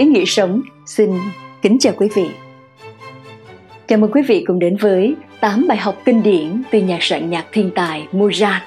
Ý 0.00 0.06
nghĩa 0.06 0.24
sống 0.24 0.62
xin 0.86 1.10
kính 1.62 1.78
chào 1.80 1.92
quý 1.96 2.08
vị. 2.14 2.26
Chào 3.88 3.98
mừng 3.98 4.12
quý 4.12 4.22
vị 4.22 4.44
cùng 4.46 4.58
đến 4.58 4.76
với 4.76 5.14
8 5.40 5.66
bài 5.68 5.78
học 5.78 6.02
kinh 6.04 6.22
điển 6.22 6.62
từ 6.70 6.80
nhà 6.80 6.98
soạn 7.00 7.30
nhạc 7.30 7.46
thiên 7.52 7.70
tài 7.74 8.06
Mozart. 8.12 8.60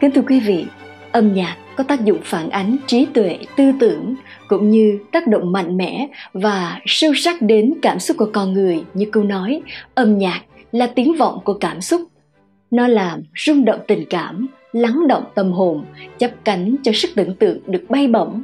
Kính 0.00 0.10
thưa 0.10 0.22
quý 0.28 0.40
vị, 0.40 0.64
âm 1.12 1.32
nhạc 1.34 1.56
có 1.76 1.84
tác 1.84 2.04
dụng 2.04 2.18
phản 2.22 2.50
ánh 2.50 2.76
trí 2.86 3.06
tuệ, 3.14 3.38
tư 3.56 3.72
tưởng 3.80 4.14
cũng 4.48 4.70
như 4.70 4.98
tác 5.12 5.26
động 5.26 5.52
mạnh 5.52 5.76
mẽ 5.76 6.08
và 6.32 6.80
sâu 6.86 7.12
sắc 7.14 7.42
đến 7.42 7.74
cảm 7.82 7.98
xúc 7.98 8.16
của 8.16 8.30
con 8.32 8.52
người 8.52 8.84
như 8.94 9.06
câu 9.12 9.24
nói 9.24 9.62
âm 9.94 10.18
nhạc 10.18 10.40
là 10.72 10.86
tiếng 10.86 11.16
vọng 11.16 11.38
của 11.44 11.54
cảm 11.54 11.80
xúc. 11.80 12.02
Nó 12.70 12.86
làm 12.86 13.22
rung 13.46 13.64
động 13.64 13.80
tình 13.86 14.04
cảm, 14.10 14.46
lắng 14.72 15.08
động 15.08 15.24
tâm 15.34 15.52
hồn, 15.52 15.84
chấp 16.18 16.30
cánh 16.44 16.76
cho 16.82 16.92
sức 16.94 17.08
tưởng 17.14 17.34
tượng 17.34 17.58
được 17.66 17.84
bay 17.88 18.08
bổng. 18.08 18.42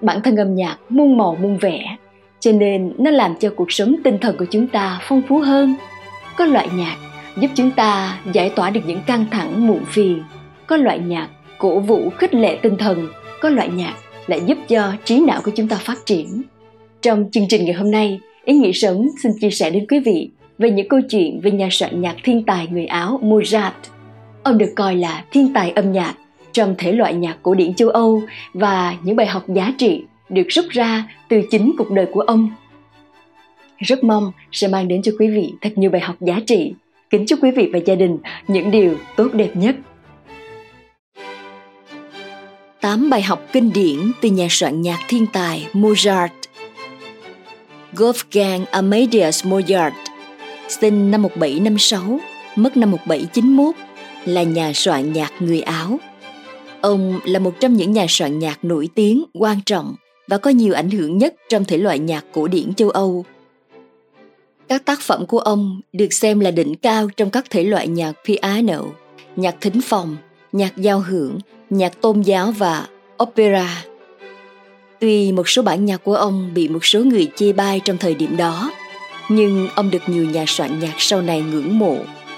Bản 0.00 0.22
thân 0.22 0.36
âm 0.36 0.54
nhạc 0.54 0.78
muôn 0.88 1.16
màu 1.16 1.36
muôn 1.42 1.58
vẻ, 1.58 1.96
cho 2.40 2.52
nên 2.52 2.92
nó 2.98 3.10
làm 3.10 3.34
cho 3.40 3.50
cuộc 3.56 3.72
sống 3.72 3.94
tinh 4.04 4.18
thần 4.18 4.36
của 4.38 4.46
chúng 4.50 4.66
ta 4.66 5.00
phong 5.02 5.22
phú 5.28 5.38
hơn. 5.38 5.74
Có 6.36 6.44
loại 6.44 6.68
nhạc 6.76 6.96
giúp 7.36 7.50
chúng 7.54 7.70
ta 7.70 8.18
giải 8.32 8.50
tỏa 8.50 8.70
được 8.70 8.80
những 8.86 9.00
căng 9.06 9.24
thẳng 9.30 9.66
muộn 9.66 9.84
phiền. 9.84 10.22
Có 10.66 10.76
loại 10.76 10.98
nhạc 10.98 11.28
cổ 11.58 11.80
vũ 11.80 12.10
khích 12.10 12.34
lệ 12.34 12.58
tinh 12.62 12.76
thần, 12.76 13.08
có 13.40 13.48
loại 13.48 13.68
nhạc 13.68 13.94
lại 14.26 14.40
giúp 14.46 14.58
cho 14.68 14.92
trí 15.04 15.20
não 15.20 15.40
của 15.44 15.50
chúng 15.54 15.68
ta 15.68 15.76
phát 15.76 15.98
triển. 16.06 16.42
Trong 17.02 17.30
chương 17.30 17.48
trình 17.48 17.64
ngày 17.64 17.74
hôm 17.74 17.90
nay, 17.90 18.20
Ý 18.48 18.54
nghĩa 18.54 18.72
sống 18.72 19.06
xin 19.22 19.32
chia 19.40 19.50
sẻ 19.50 19.70
đến 19.70 19.86
quý 19.88 20.00
vị 20.00 20.30
về 20.58 20.70
những 20.70 20.88
câu 20.88 21.00
chuyện 21.10 21.40
về 21.40 21.50
nhà 21.50 21.68
soạn 21.70 22.00
nhạc 22.00 22.16
thiên 22.24 22.44
tài 22.44 22.66
người 22.66 22.86
Áo 22.86 23.20
Mozart. 23.22 23.70
Ông 24.42 24.58
được 24.58 24.72
coi 24.76 24.96
là 24.96 25.24
thiên 25.30 25.52
tài 25.52 25.70
âm 25.70 25.92
nhạc 25.92 26.14
trong 26.52 26.74
thể 26.78 26.92
loại 26.92 27.14
nhạc 27.14 27.36
cổ 27.42 27.54
điển 27.54 27.74
châu 27.74 27.88
Âu 27.88 28.22
và 28.54 28.96
những 29.02 29.16
bài 29.16 29.26
học 29.26 29.44
giá 29.48 29.72
trị 29.78 30.04
được 30.28 30.46
rút 30.48 30.64
ra 30.68 31.08
từ 31.28 31.42
chính 31.50 31.74
cuộc 31.78 31.90
đời 31.90 32.06
của 32.12 32.20
ông. 32.20 32.50
Rất 33.78 34.04
mong 34.04 34.32
sẽ 34.52 34.68
mang 34.68 34.88
đến 34.88 35.02
cho 35.02 35.12
quý 35.18 35.28
vị 35.28 35.52
thật 35.60 35.70
nhiều 35.76 35.90
bài 35.90 36.00
học 36.00 36.16
giá 36.20 36.40
trị. 36.46 36.74
Kính 37.10 37.26
chúc 37.26 37.38
quý 37.42 37.50
vị 37.50 37.70
và 37.72 37.78
gia 37.78 37.94
đình 37.94 38.18
những 38.48 38.70
điều 38.70 38.94
tốt 39.16 39.28
đẹp 39.32 39.50
nhất. 39.56 39.76
8 42.80 43.10
bài 43.10 43.22
học 43.22 43.46
kinh 43.52 43.72
điển 43.72 43.98
từ 44.20 44.28
nhà 44.28 44.46
soạn 44.50 44.82
nhạc 44.82 44.98
thiên 45.08 45.26
tài 45.26 45.66
Mozart 45.72 46.28
Wolfgang 47.96 48.64
Amadeus 48.70 49.46
Mozart 49.46 49.92
sinh 50.68 51.10
năm 51.10 51.22
1756, 51.22 52.20
mất 52.56 52.76
năm 52.76 52.90
1791, 52.90 53.74
là 54.24 54.42
nhà 54.42 54.72
soạn 54.74 55.12
nhạc 55.12 55.32
người 55.40 55.60
Áo. 55.60 55.98
Ông 56.80 57.20
là 57.24 57.38
một 57.38 57.60
trong 57.60 57.74
những 57.74 57.92
nhà 57.92 58.06
soạn 58.08 58.38
nhạc 58.38 58.64
nổi 58.64 58.88
tiếng, 58.94 59.24
quan 59.34 59.58
trọng 59.66 59.94
và 60.28 60.38
có 60.38 60.50
nhiều 60.50 60.74
ảnh 60.74 60.90
hưởng 60.90 61.18
nhất 61.18 61.34
trong 61.48 61.64
thể 61.64 61.78
loại 61.78 61.98
nhạc 61.98 62.24
cổ 62.32 62.48
điển 62.48 62.74
châu 62.74 62.90
Âu. 62.90 63.24
Các 64.68 64.84
tác 64.84 65.00
phẩm 65.00 65.26
của 65.26 65.38
ông 65.38 65.80
được 65.92 66.12
xem 66.12 66.40
là 66.40 66.50
đỉnh 66.50 66.74
cao 66.74 67.08
trong 67.16 67.30
các 67.30 67.50
thể 67.50 67.64
loại 67.64 67.88
nhạc 67.88 68.12
piano, 68.26 68.84
nhạc 69.36 69.56
thính 69.60 69.80
phòng, 69.80 70.16
nhạc 70.52 70.76
giao 70.76 71.00
hưởng, 71.00 71.38
nhạc 71.70 72.00
tôn 72.00 72.22
giáo 72.22 72.52
và 72.52 72.86
opera. 73.22 73.84
Tuy 75.00 75.32
một 75.32 75.48
số 75.48 75.62
bản 75.62 75.84
nhạc 75.84 76.04
của 76.04 76.14
ông 76.14 76.50
bị 76.54 76.68
một 76.68 76.84
số 76.84 77.00
người 77.00 77.30
chê 77.36 77.52
bai 77.52 77.80
trong 77.84 77.98
thời 77.98 78.14
điểm 78.14 78.36
đó, 78.36 78.70
nhưng 79.28 79.68
ông 79.74 79.90
được 79.90 80.02
nhiều 80.06 80.24
nhà 80.24 80.44
soạn 80.48 80.80
nhạc 80.80 80.94
sau 80.98 81.22
này 81.22 81.42
ngưỡng 81.42 81.78
mộ 81.78 81.96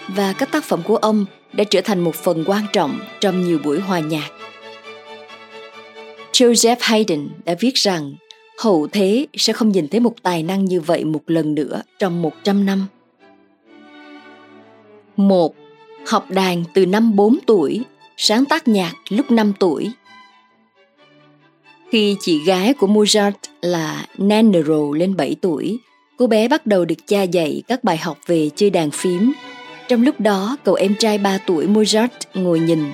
và 0.08 0.32
các 0.32 0.52
tác 0.52 0.64
phẩm 0.64 0.80
của 0.84 0.96
ông 0.96 1.24
đã 1.52 1.64
trở 1.64 1.80
thành 1.80 2.00
một 2.00 2.14
phần 2.14 2.44
quan 2.46 2.62
trọng 2.72 3.00
trong 3.20 3.42
nhiều 3.42 3.58
buổi 3.64 3.80
hòa 3.80 4.00
nhạc. 4.00 4.30
Joseph 6.32 6.76
Haydn 6.80 7.28
đã 7.44 7.54
viết 7.60 7.74
rằng 7.74 8.14
hậu 8.58 8.88
thế 8.92 9.26
sẽ 9.36 9.52
không 9.52 9.72
nhìn 9.72 9.88
thấy 9.88 10.00
một 10.00 10.14
tài 10.22 10.42
năng 10.42 10.64
như 10.64 10.80
vậy 10.80 11.04
một 11.04 11.22
lần 11.26 11.54
nữa 11.54 11.82
trong 11.98 12.22
100 12.22 12.66
năm. 12.66 12.86
Một, 15.16 15.54
Học 16.06 16.30
đàn 16.30 16.64
từ 16.74 16.86
năm 16.86 17.16
4 17.16 17.38
tuổi, 17.46 17.80
sáng 18.16 18.44
tác 18.44 18.68
nhạc 18.68 18.94
lúc 19.08 19.30
5 19.30 19.52
tuổi. 19.58 19.90
Khi 21.90 22.16
chị 22.20 22.44
gái 22.44 22.74
của 22.74 22.86
Mozart 22.86 23.32
là 23.62 24.06
Nannero 24.18 24.92
lên 24.94 25.16
7 25.16 25.36
tuổi, 25.40 25.78
cô 26.16 26.26
bé 26.26 26.48
bắt 26.48 26.66
đầu 26.66 26.84
được 26.84 27.06
cha 27.06 27.22
dạy 27.22 27.62
các 27.68 27.84
bài 27.84 27.96
học 27.96 28.18
về 28.26 28.50
chơi 28.56 28.70
đàn 28.70 28.90
phím. 28.90 29.32
Trong 29.90 30.02
lúc 30.02 30.20
đó, 30.20 30.56
cậu 30.64 30.74
em 30.74 30.94
trai 30.98 31.18
3 31.18 31.38
tuổi 31.38 31.66
Mozart 31.66 32.08
ngồi 32.34 32.60
nhìn. 32.60 32.84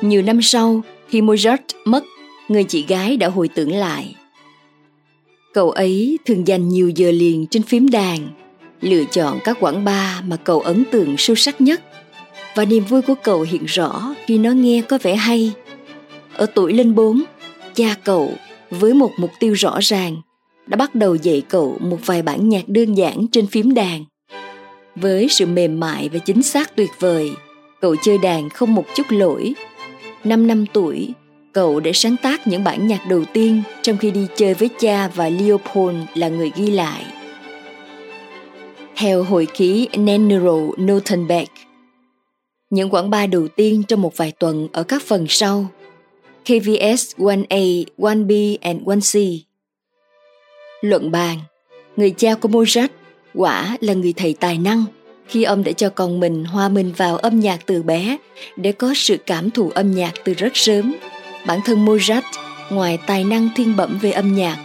Nhiều 0.00 0.22
năm 0.22 0.42
sau, 0.42 0.82
khi 1.08 1.20
Mozart 1.20 1.56
mất, 1.84 2.04
người 2.48 2.64
chị 2.64 2.84
gái 2.88 3.16
đã 3.16 3.28
hồi 3.28 3.48
tưởng 3.48 3.72
lại. 3.72 4.14
Cậu 5.54 5.70
ấy 5.70 6.18
thường 6.26 6.46
dành 6.46 6.68
nhiều 6.68 6.88
giờ 6.88 7.10
liền 7.10 7.46
trên 7.46 7.62
phím 7.62 7.90
đàn, 7.90 8.28
lựa 8.80 9.04
chọn 9.04 9.38
các 9.44 9.56
quãng 9.60 9.84
ba 9.84 10.20
mà 10.26 10.36
cậu 10.36 10.60
ấn 10.60 10.84
tượng 10.90 11.14
sâu 11.18 11.36
sắc 11.36 11.60
nhất. 11.60 11.82
Và 12.54 12.64
niềm 12.64 12.84
vui 12.84 13.02
của 13.02 13.14
cậu 13.22 13.42
hiện 13.42 13.64
rõ 13.64 14.14
khi 14.26 14.38
nó 14.38 14.50
nghe 14.50 14.82
có 14.88 14.98
vẻ 15.02 15.16
hay. 15.16 15.52
Ở 16.34 16.46
tuổi 16.46 16.72
lên 16.72 16.94
bốn, 16.94 17.22
cha 17.74 17.96
cậu 18.04 18.32
với 18.70 18.94
một 18.94 19.10
mục 19.16 19.30
tiêu 19.40 19.52
rõ 19.52 19.78
ràng 19.80 20.16
đã 20.66 20.76
bắt 20.76 20.94
đầu 20.94 21.14
dạy 21.14 21.42
cậu 21.48 21.78
một 21.80 21.98
vài 22.04 22.22
bản 22.22 22.48
nhạc 22.48 22.68
đơn 22.68 22.94
giản 22.94 23.26
trên 23.32 23.46
phím 23.46 23.74
đàn. 23.74 24.04
Với 24.96 25.28
sự 25.30 25.46
mềm 25.46 25.80
mại 25.80 26.08
và 26.08 26.18
chính 26.18 26.42
xác 26.42 26.76
tuyệt 26.76 26.90
vời, 26.98 27.30
cậu 27.80 27.96
chơi 28.02 28.18
đàn 28.18 28.48
không 28.48 28.74
một 28.74 28.84
chút 28.94 29.06
lỗi. 29.08 29.54
Năm 30.24 30.46
năm 30.46 30.64
tuổi, 30.72 31.14
cậu 31.52 31.80
đã 31.80 31.90
sáng 31.94 32.16
tác 32.22 32.46
những 32.46 32.64
bản 32.64 32.86
nhạc 32.86 33.06
đầu 33.08 33.24
tiên 33.32 33.62
trong 33.82 33.96
khi 33.96 34.10
đi 34.10 34.26
chơi 34.36 34.54
với 34.54 34.68
cha 34.78 35.08
và 35.08 35.28
Leopold 35.28 35.96
là 36.14 36.28
người 36.28 36.52
ghi 36.56 36.70
lại. 36.70 37.04
Theo 38.96 39.22
hồi 39.22 39.46
ký 39.54 39.88
Nenero 39.96 40.56
Notenbeck, 40.76 41.52
những 42.70 42.90
quãng 42.90 43.10
ba 43.10 43.26
đầu 43.26 43.48
tiên 43.48 43.82
trong 43.88 44.02
một 44.02 44.16
vài 44.16 44.32
tuần 44.38 44.68
ở 44.72 44.82
các 44.82 45.02
phần 45.02 45.26
sau 45.28 45.66
KVS 46.44 47.16
1A, 47.16 47.84
1B 47.98 48.56
and 48.60 48.82
1C. 48.82 49.38
Luận 50.80 51.10
bàn 51.10 51.38
Người 51.96 52.10
cha 52.10 52.34
của 52.34 52.48
Mozart 52.48 52.88
quả 53.34 53.76
là 53.80 53.94
người 53.94 54.12
thầy 54.12 54.34
tài 54.40 54.58
năng 54.58 54.84
khi 55.28 55.42
ông 55.42 55.64
đã 55.64 55.72
cho 55.72 55.88
con 55.88 56.20
mình 56.20 56.44
hòa 56.44 56.68
mình 56.68 56.92
vào 56.96 57.16
âm 57.16 57.40
nhạc 57.40 57.66
từ 57.66 57.82
bé 57.82 58.16
để 58.56 58.72
có 58.72 58.94
sự 58.96 59.16
cảm 59.26 59.50
thụ 59.50 59.70
âm 59.70 59.94
nhạc 59.94 60.12
từ 60.24 60.34
rất 60.34 60.50
sớm. 60.54 60.94
Bản 61.46 61.60
thân 61.64 61.86
Mozart, 61.86 62.22
ngoài 62.70 62.98
tài 63.06 63.24
năng 63.24 63.48
thiên 63.56 63.76
bẩm 63.76 63.98
về 64.02 64.10
âm 64.10 64.34
nhạc, 64.34 64.58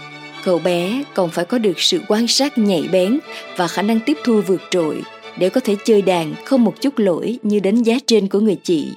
cậu 0.44 0.60
bé 0.60 1.04
còn 1.14 1.30
phải 1.30 1.46
có 1.46 1.58
được 1.58 1.80
sự 1.80 2.02
quan 2.08 2.28
sát 2.28 2.58
nhạy 2.58 2.88
bén 2.92 3.20
và 3.58 3.68
khả 3.68 3.82
năng 3.82 4.00
tiếp 4.00 4.18
thu 4.24 4.42
vượt 4.42 4.62
trội 4.70 5.04
để 5.40 5.50
có 5.50 5.62
thể 5.62 5.76
chơi 5.86 6.02
đàn 6.02 6.34
không 6.46 6.64
một 6.64 6.82
chút 6.82 6.98
lỗi 6.98 7.40
như 7.44 7.60
đánh 7.60 7.84
giá 7.84 7.98
trên 8.08 8.28
của 8.28 8.40
người 8.40 8.58
chị. 8.64 8.88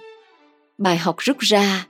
Bài 0.78 0.96
học 0.96 1.16
rút 1.18 1.38
ra 1.38 1.86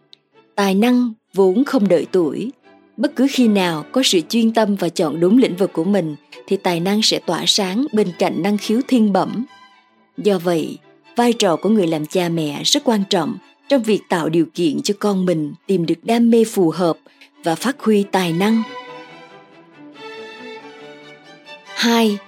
tài 0.55 0.75
năng 0.75 1.13
vốn 1.35 1.65
không 1.65 1.89
đợi 1.89 2.07
tuổi 2.13 2.51
bất 3.01 3.17
cứ 3.17 3.27
khi 3.31 3.49
nào 3.49 3.85
có 3.93 4.03
sự 4.05 4.21
chuyên 4.29 4.53
tâm 4.53 4.77
và 4.77 4.89
chọn 4.89 5.21
đúng 5.21 5.39
lĩnh 5.39 5.57
vực 5.57 5.73
của 5.73 5.85
mình, 5.85 6.17
thì 6.47 6.57
tài 6.57 6.81
năng 6.81 7.03
sẽ 7.03 7.19
tỏa 7.27 7.45
sáng 7.47 7.87
bên 7.93 8.09
cạnh 8.19 8.43
năng 8.43 8.59
khiếu 8.59 8.81
thiên 8.89 9.13
bẩm 9.13 9.45
do 10.17 10.39
vậy, 10.39 10.79
vai 11.17 11.33
trò 11.33 11.57
của 11.57 11.69
người 11.69 11.87
làm 11.87 12.07
cha 12.07 12.29
mẹ 12.29 12.63
rất 12.65 12.85
quan 12.85 13.03
trọng 13.11 13.37
trong 13.69 13.83
việc 13.83 14.01
tạo 14.09 14.29
điều 14.29 14.47
kiện 14.55 14.83
cho 14.83 14.95
con 14.99 15.27
mình 15.27 15.53
tìm 15.67 15.87
được 15.87 15.95
đam 16.03 16.31
mê 16.31 16.45
phù 16.45 16.71
hợp 16.71 16.97
và 17.45 17.55
phát 17.55 17.81
huy 17.81 18.05
tài 18.11 18.33
năng. 18.33 18.63
2. 21.65 22.19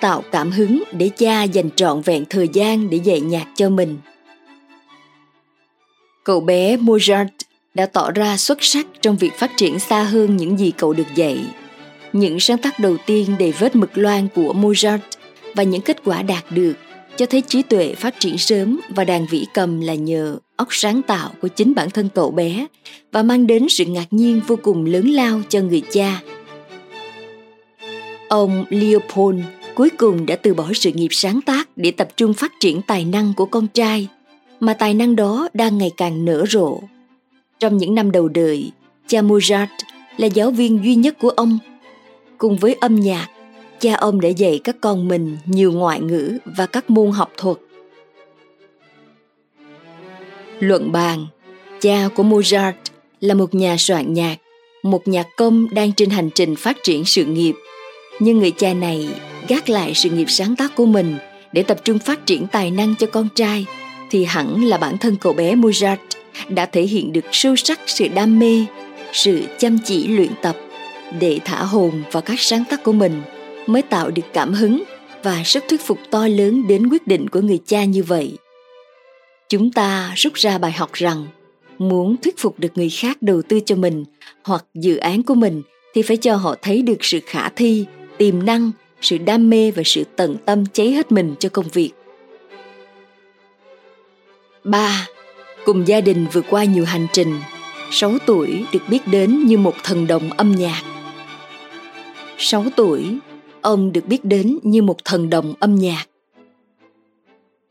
Tạo 0.00 0.22
cảm 0.32 0.50
hứng 0.50 0.82
để 0.92 1.10
cha 1.16 1.42
dành 1.42 1.70
trọn 1.70 2.00
vẹn 2.00 2.24
thời 2.30 2.48
gian 2.52 2.90
để 2.90 2.96
dạy 2.96 3.20
nhạc 3.20 3.46
cho 3.54 3.70
mình. 3.70 3.98
Cậu 6.24 6.40
bé 6.40 6.76
Mozart 6.76 7.26
đã 7.74 7.86
tỏ 7.86 8.10
ra 8.10 8.36
xuất 8.36 8.64
sắc 8.64 8.86
trong 9.02 9.16
việc 9.16 9.32
phát 9.38 9.50
triển 9.56 9.78
xa 9.78 10.02
hơn 10.02 10.36
những 10.36 10.58
gì 10.58 10.72
cậu 10.76 10.92
được 10.92 11.14
dạy. 11.14 11.44
Những 12.12 12.40
sáng 12.40 12.58
tác 12.58 12.78
đầu 12.78 12.96
tiên 13.06 13.36
đầy 13.38 13.52
vết 13.52 13.76
mực 13.76 13.98
loan 13.98 14.28
của 14.34 14.54
Mozart 14.54 14.98
và 15.54 15.62
những 15.62 15.80
kết 15.80 16.04
quả 16.04 16.22
đạt 16.22 16.44
được 16.50 16.72
cho 17.16 17.26
thấy 17.26 17.40
trí 17.40 17.62
tuệ 17.62 17.94
phát 17.94 18.20
triển 18.20 18.38
sớm 18.38 18.80
và 18.88 19.04
đàn 19.04 19.26
vĩ 19.26 19.46
cầm 19.54 19.80
là 19.80 19.94
nhờ 19.94 20.36
óc 20.56 20.68
sáng 20.70 21.02
tạo 21.02 21.30
của 21.42 21.48
chính 21.48 21.74
bản 21.74 21.90
thân 21.90 22.08
cậu 22.14 22.30
bé 22.30 22.66
và 23.12 23.22
mang 23.22 23.46
đến 23.46 23.66
sự 23.68 23.84
ngạc 23.84 24.06
nhiên 24.10 24.40
vô 24.46 24.56
cùng 24.62 24.84
lớn 24.84 25.10
lao 25.10 25.40
cho 25.48 25.60
người 25.60 25.82
cha. 25.92 26.20
Ông 28.28 28.64
Leopold 28.68 29.40
cuối 29.74 29.90
cùng 29.90 30.26
đã 30.26 30.36
từ 30.36 30.54
bỏ 30.54 30.68
sự 30.74 30.90
nghiệp 30.92 31.08
sáng 31.10 31.40
tác 31.46 31.68
để 31.76 31.90
tập 31.90 32.08
trung 32.16 32.34
phát 32.34 32.52
triển 32.60 32.82
tài 32.82 33.04
năng 33.04 33.32
của 33.36 33.46
con 33.46 33.66
trai, 33.68 34.08
mà 34.60 34.74
tài 34.74 34.94
năng 34.94 35.16
đó 35.16 35.48
đang 35.52 35.78
ngày 35.78 35.90
càng 35.96 36.24
nở 36.24 36.44
rộ. 36.48 36.80
Trong 37.62 37.76
những 37.76 37.94
năm 37.94 38.12
đầu 38.12 38.28
đời, 38.28 38.70
cha 39.06 39.20
Mozart 39.20 39.66
là 40.16 40.26
giáo 40.26 40.50
viên 40.50 40.84
duy 40.84 40.94
nhất 40.94 41.16
của 41.20 41.28
ông. 41.28 41.58
Cùng 42.38 42.56
với 42.56 42.76
âm 42.80 42.94
nhạc, 42.94 43.28
cha 43.80 43.94
ông 43.94 44.20
đã 44.20 44.28
dạy 44.28 44.60
các 44.64 44.76
con 44.80 45.08
mình 45.08 45.38
nhiều 45.46 45.72
ngoại 45.72 46.00
ngữ 46.00 46.38
và 46.44 46.66
các 46.66 46.90
môn 46.90 47.10
học 47.10 47.32
thuật. 47.36 47.56
Luận 50.58 50.92
bàn, 50.92 51.26
cha 51.80 52.08
của 52.14 52.22
Mozart 52.22 52.72
là 53.20 53.34
một 53.34 53.54
nhà 53.54 53.76
soạn 53.78 54.14
nhạc, 54.14 54.36
một 54.82 55.08
nhạc 55.08 55.26
công 55.36 55.74
đang 55.74 55.92
trên 55.92 56.10
hành 56.10 56.30
trình 56.34 56.56
phát 56.56 56.76
triển 56.82 57.04
sự 57.04 57.24
nghiệp. 57.24 57.54
Nhưng 58.20 58.38
người 58.38 58.50
cha 58.50 58.74
này 58.74 59.08
gác 59.48 59.68
lại 59.68 59.94
sự 59.94 60.10
nghiệp 60.10 60.26
sáng 60.28 60.56
tác 60.56 60.74
của 60.74 60.86
mình 60.86 61.16
để 61.52 61.62
tập 61.62 61.78
trung 61.84 61.98
phát 61.98 62.26
triển 62.26 62.46
tài 62.46 62.70
năng 62.70 62.94
cho 62.96 63.06
con 63.06 63.28
trai 63.34 63.66
thì 64.10 64.24
hẳn 64.24 64.64
là 64.64 64.78
bản 64.78 64.98
thân 64.98 65.16
cậu 65.20 65.32
bé 65.32 65.54
Mozart 65.54 65.96
đã 66.48 66.66
thể 66.66 66.82
hiện 66.82 67.12
được 67.12 67.24
sâu 67.32 67.56
sắc 67.56 67.80
sự 67.86 68.08
đam 68.08 68.38
mê, 68.38 68.64
sự 69.12 69.42
chăm 69.58 69.78
chỉ 69.84 70.08
luyện 70.08 70.30
tập 70.42 70.56
để 71.20 71.38
thả 71.44 71.62
hồn 71.62 72.02
vào 72.12 72.22
các 72.22 72.40
sáng 72.40 72.64
tác 72.70 72.82
của 72.82 72.92
mình 72.92 73.22
mới 73.66 73.82
tạo 73.82 74.10
được 74.10 74.22
cảm 74.32 74.52
hứng 74.52 74.82
và 75.22 75.42
sức 75.44 75.64
thuyết 75.68 75.80
phục 75.80 75.98
to 76.10 76.26
lớn 76.26 76.66
đến 76.68 76.88
quyết 76.88 77.06
định 77.06 77.28
của 77.28 77.40
người 77.40 77.58
cha 77.66 77.84
như 77.84 78.02
vậy. 78.02 78.36
Chúng 79.48 79.72
ta 79.72 80.12
rút 80.16 80.34
ra 80.34 80.58
bài 80.58 80.72
học 80.72 80.92
rằng 80.92 81.26
muốn 81.78 82.16
thuyết 82.16 82.38
phục 82.38 82.60
được 82.60 82.68
người 82.74 82.90
khác 82.90 83.22
đầu 83.22 83.42
tư 83.42 83.60
cho 83.66 83.76
mình 83.76 84.04
hoặc 84.44 84.64
dự 84.74 84.96
án 84.96 85.22
của 85.22 85.34
mình 85.34 85.62
thì 85.94 86.02
phải 86.02 86.16
cho 86.16 86.36
họ 86.36 86.56
thấy 86.62 86.82
được 86.82 87.04
sự 87.04 87.20
khả 87.26 87.48
thi, 87.48 87.86
tiềm 88.18 88.46
năng, 88.46 88.70
sự 89.00 89.18
đam 89.18 89.50
mê 89.50 89.70
và 89.70 89.82
sự 89.86 90.04
tận 90.16 90.36
tâm 90.44 90.66
cháy 90.66 90.92
hết 90.92 91.12
mình 91.12 91.34
cho 91.38 91.48
công 91.48 91.68
việc. 91.72 91.90
3. 94.64 95.06
Cùng 95.64 95.88
gia 95.88 96.00
đình 96.00 96.26
vượt 96.32 96.44
qua 96.50 96.64
nhiều 96.64 96.84
hành 96.84 97.06
trình, 97.12 97.40
6 97.90 98.18
tuổi 98.26 98.64
được 98.72 98.82
biết 98.88 99.06
đến 99.06 99.44
như 99.44 99.58
một 99.58 99.74
thần 99.82 100.06
đồng 100.06 100.30
âm 100.32 100.52
nhạc. 100.52 100.82
6 102.38 102.64
tuổi, 102.76 103.18
ông 103.60 103.92
được 103.92 104.06
biết 104.06 104.24
đến 104.24 104.58
như 104.62 104.82
một 104.82 104.96
thần 105.04 105.30
đồng 105.30 105.54
âm 105.60 105.74
nhạc. 105.74 106.04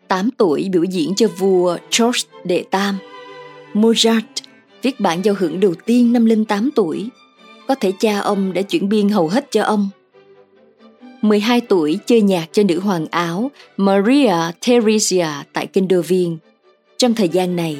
8 0.07 0.29
tuổi 0.37 0.69
biểu 0.71 0.83
diễn 0.83 1.15
cho 1.15 1.27
vua 1.27 1.77
George 1.99 2.19
đệ 2.43 2.63
Tam. 2.71 2.97
Mozart 3.73 4.21
viết 4.81 4.99
bản 4.99 5.25
giao 5.25 5.35
hưởng 5.37 5.59
đầu 5.59 5.73
tiên 5.85 6.13
năm 6.13 6.25
linh 6.25 6.45
8 6.45 6.69
tuổi. 6.75 7.09
Có 7.67 7.75
thể 7.75 7.91
cha 7.99 8.19
ông 8.19 8.53
đã 8.53 8.61
chuyển 8.61 8.89
biên 8.89 9.09
hầu 9.09 9.27
hết 9.27 9.51
cho 9.51 9.63
ông. 9.63 9.89
12 11.21 11.61
tuổi 11.61 11.99
chơi 12.05 12.21
nhạc 12.21 12.47
cho 12.51 12.63
nữ 12.63 12.79
hoàng 12.79 13.05
Áo 13.11 13.51
Maria 13.77 14.35
Theresia 14.61 15.27
tại 15.53 15.67
kinh 15.67 15.87
đô 15.87 16.01
Viên. 16.01 16.37
Trong 17.01 17.15
thời 17.15 17.29
gian 17.29 17.55
này, 17.55 17.77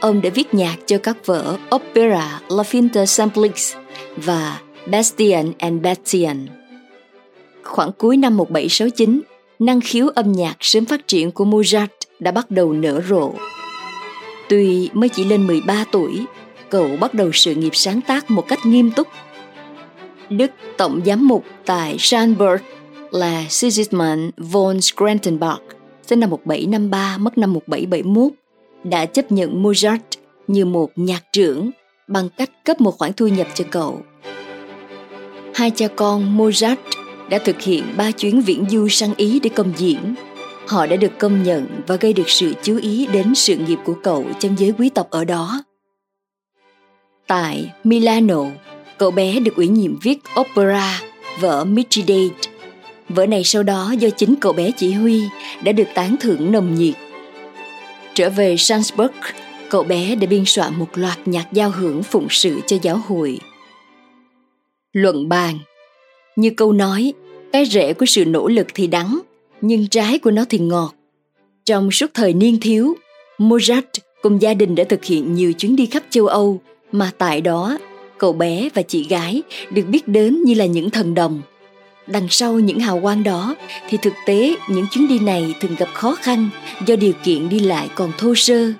ông 0.00 0.22
đã 0.22 0.30
viết 0.34 0.54
nhạc 0.54 0.76
cho 0.86 0.98
các 0.98 1.26
vở 1.26 1.56
opera 1.74 2.40
La 2.48 2.62
Finta 2.62 3.04
Semplix 3.04 3.74
và 4.16 4.60
Bastian 4.86 5.52
and 5.58 5.82
Bastian. 5.82 6.46
Khoảng 7.62 7.92
cuối 7.92 8.16
năm 8.16 8.36
1769, 8.36 9.20
năng 9.58 9.80
khiếu 9.80 10.08
âm 10.08 10.32
nhạc 10.32 10.56
sớm 10.60 10.84
phát 10.84 11.08
triển 11.08 11.30
của 11.30 11.44
Mozart 11.44 11.86
đã 12.18 12.30
bắt 12.30 12.50
đầu 12.50 12.72
nở 12.72 13.00
rộ. 13.08 13.32
Tuy 14.48 14.90
mới 14.92 15.08
chỉ 15.08 15.24
lên 15.24 15.46
13 15.46 15.84
tuổi, 15.92 16.24
cậu 16.68 16.88
bắt 17.00 17.14
đầu 17.14 17.30
sự 17.32 17.54
nghiệp 17.54 17.72
sáng 17.72 18.00
tác 18.00 18.30
một 18.30 18.48
cách 18.48 18.66
nghiêm 18.66 18.90
túc. 18.90 19.08
Đức 20.30 20.50
Tổng 20.76 21.00
Giám 21.06 21.28
mục 21.28 21.44
tại 21.66 21.98
Schanberg 21.98 22.62
là 23.10 23.44
Sigismund 23.48 24.22
von 24.36 24.80
Scrantenbach, 24.80 25.62
sinh 26.06 26.20
năm 26.20 26.30
1753, 26.30 27.18
mất 27.18 27.38
năm 27.38 27.52
1771, 27.52 28.39
đã 28.84 29.06
chấp 29.06 29.32
nhận 29.32 29.62
Mozart 29.62 29.98
như 30.46 30.64
một 30.64 30.90
nhạc 30.96 31.24
trưởng 31.32 31.70
bằng 32.08 32.28
cách 32.36 32.50
cấp 32.64 32.80
một 32.80 32.98
khoản 32.98 33.12
thu 33.12 33.26
nhập 33.26 33.46
cho 33.54 33.64
cậu. 33.70 34.02
Hai 35.54 35.70
cha 35.70 35.88
con 35.96 36.38
Mozart 36.38 36.76
đã 37.30 37.38
thực 37.38 37.60
hiện 37.60 37.84
ba 37.96 38.10
chuyến 38.10 38.40
viễn 38.40 38.64
du 38.70 38.88
sang 38.88 39.14
Ý 39.14 39.40
để 39.40 39.50
công 39.50 39.72
diễn. 39.76 40.14
Họ 40.66 40.86
đã 40.86 40.96
được 40.96 41.18
công 41.18 41.42
nhận 41.42 41.66
và 41.86 41.96
gây 41.96 42.12
được 42.12 42.28
sự 42.28 42.54
chú 42.62 42.78
ý 42.82 43.06
đến 43.12 43.34
sự 43.34 43.56
nghiệp 43.56 43.78
của 43.84 43.94
cậu 44.02 44.26
trong 44.38 44.58
giới 44.58 44.72
quý 44.78 44.88
tộc 44.88 45.10
ở 45.10 45.24
đó. 45.24 45.64
Tại 47.26 47.72
Milano, 47.84 48.44
cậu 48.98 49.10
bé 49.10 49.40
được 49.40 49.56
ủy 49.56 49.68
nhiệm 49.68 49.98
viết 50.02 50.18
opera 50.40 51.00
vở 51.40 51.64
Mithridate. 51.64 52.50
Vở 53.08 53.26
này 53.26 53.44
sau 53.44 53.62
đó 53.62 53.94
do 53.98 54.08
chính 54.10 54.34
cậu 54.40 54.52
bé 54.52 54.70
chỉ 54.76 54.92
huy 54.92 55.22
đã 55.62 55.72
được 55.72 55.88
tán 55.94 56.16
thưởng 56.20 56.52
nồng 56.52 56.74
nhiệt. 56.74 56.94
Trở 58.14 58.30
về 58.30 58.56
Sandsburg, 58.56 59.12
cậu 59.70 59.82
bé 59.82 60.14
đã 60.14 60.26
biên 60.26 60.42
soạn 60.46 60.74
một 60.78 60.88
loạt 60.94 61.18
nhạc 61.28 61.52
giao 61.52 61.70
hưởng 61.70 62.02
phụng 62.02 62.26
sự 62.30 62.60
cho 62.66 62.76
giáo 62.82 63.00
hội. 63.08 63.38
Luận 64.92 65.28
bàn 65.28 65.58
Như 66.36 66.50
câu 66.50 66.72
nói, 66.72 67.12
cái 67.52 67.66
rễ 67.66 67.92
của 67.92 68.06
sự 68.06 68.24
nỗ 68.24 68.48
lực 68.48 68.66
thì 68.74 68.86
đắng, 68.86 69.20
nhưng 69.60 69.88
trái 69.88 70.18
của 70.18 70.30
nó 70.30 70.44
thì 70.48 70.58
ngọt. 70.58 70.94
Trong 71.64 71.90
suốt 71.90 72.10
thời 72.14 72.34
niên 72.34 72.60
thiếu, 72.60 72.94
Mozart 73.38 73.82
cùng 74.22 74.42
gia 74.42 74.54
đình 74.54 74.74
đã 74.74 74.84
thực 74.84 75.04
hiện 75.04 75.34
nhiều 75.34 75.52
chuyến 75.52 75.76
đi 75.76 75.86
khắp 75.86 76.02
châu 76.10 76.26
Âu 76.26 76.60
mà 76.92 77.12
tại 77.18 77.40
đó 77.40 77.78
cậu 78.18 78.32
bé 78.32 78.68
và 78.74 78.82
chị 78.82 79.06
gái 79.08 79.42
được 79.70 79.82
biết 79.88 80.08
đến 80.08 80.42
như 80.42 80.54
là 80.54 80.66
những 80.66 80.90
thần 80.90 81.14
đồng. 81.14 81.42
Đằng 82.06 82.28
sau 82.30 82.58
những 82.58 82.80
hào 82.80 83.00
quang 83.00 83.22
đó 83.22 83.54
thì 83.88 83.98
thực 84.02 84.12
tế 84.26 84.54
những 84.68 84.86
chuyến 84.90 85.08
đi 85.08 85.18
này 85.18 85.54
thường 85.60 85.74
gặp 85.78 85.88
khó 85.94 86.14
khăn 86.14 86.48
do 86.86 86.96
điều 86.96 87.12
kiện 87.24 87.48
đi 87.48 87.58
lại 87.58 87.88
còn 87.94 88.12
thô 88.18 88.34
sơ. 88.34 88.72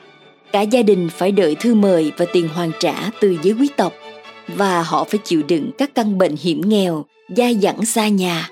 Cả 0.53 0.61
gia 0.61 0.83
đình 0.83 1.09
phải 1.09 1.33
đợi 1.33 1.55
thư 1.55 1.75
mời 1.75 2.13
và 2.17 2.27
tiền 2.33 2.49
hoàn 2.49 2.71
trả 2.81 3.11
từ 3.21 3.37
giới 3.43 3.55
quý 3.55 3.69
tộc 3.77 3.93
và 4.49 4.83
họ 4.83 5.05
phải 5.05 5.19
chịu 5.25 5.43
đựng 5.49 5.71
các 5.79 5.95
căn 5.95 6.19
bệnh 6.19 6.37
hiểm 6.37 6.61
nghèo, 6.69 7.05
dai 7.37 7.55
dẳng 7.55 7.87
xa 7.87 8.09
nhà. 8.09 8.49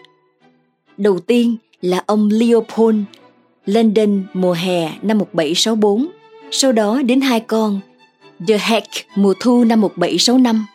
Đầu 0.97 1.19
tiên 1.19 1.57
là 1.81 2.03
ông 2.07 2.29
Leopold, 2.33 2.99
London 3.67 4.25
mùa 4.35 4.53
hè 4.53 4.93
năm 5.03 5.19
1764, 5.19 6.07
sau 6.51 6.73
đó 6.73 7.03
đến 7.05 7.21
hai 7.21 7.41
con, 7.41 7.81
The 8.49 8.59
Heck 8.59 8.89
mùa 9.17 9.35
thu 9.41 9.65
năm 9.65 9.81
1765. 9.81 10.67